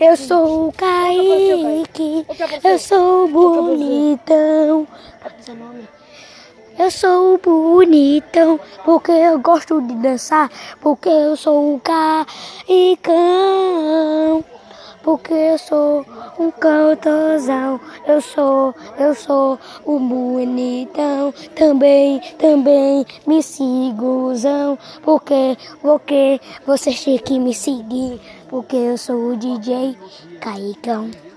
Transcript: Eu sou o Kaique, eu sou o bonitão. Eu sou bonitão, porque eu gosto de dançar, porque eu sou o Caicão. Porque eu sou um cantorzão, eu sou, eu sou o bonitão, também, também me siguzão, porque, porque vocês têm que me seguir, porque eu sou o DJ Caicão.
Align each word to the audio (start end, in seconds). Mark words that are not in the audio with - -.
Eu 0.00 0.16
sou 0.16 0.68
o 0.68 0.72
Kaique, 0.72 2.24
eu 2.62 2.78
sou 2.78 3.24
o 3.24 3.28
bonitão. 3.28 4.86
Eu 6.78 6.90
sou 6.92 7.36
bonitão, 7.38 8.60
porque 8.84 9.10
eu 9.10 9.40
gosto 9.40 9.80
de 9.82 9.94
dançar, 9.96 10.48
porque 10.80 11.08
eu 11.08 11.36
sou 11.36 11.74
o 11.74 11.80
Caicão. 11.80 13.08
Porque 15.08 15.32
eu 15.32 15.56
sou 15.56 16.04
um 16.38 16.50
cantorzão, 16.50 17.80
eu 18.06 18.20
sou, 18.20 18.74
eu 18.98 19.14
sou 19.14 19.58
o 19.86 19.98
bonitão, 19.98 21.32
também, 21.56 22.20
também 22.36 23.06
me 23.26 23.42
siguzão, 23.42 24.78
porque, 25.02 25.56
porque 25.80 26.38
vocês 26.66 27.02
têm 27.02 27.16
que 27.16 27.38
me 27.38 27.54
seguir, 27.54 28.20
porque 28.50 28.76
eu 28.76 28.98
sou 28.98 29.30
o 29.32 29.36
DJ 29.38 29.96
Caicão. 30.42 31.10